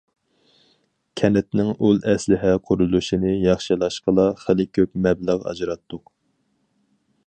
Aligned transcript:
كەنتنىڭ 1.21 1.69
ئۇل 1.89 2.01
ئەسلىھە 2.13 2.55
قۇرۇلۇشىنى 2.69 3.37
ياخشىلاشقىلا 3.45 4.27
خېلى 4.43 4.69
كۆپ 4.79 4.97
مەبلەغ 5.07 5.51
ئاجراتتۇق. 5.53 6.13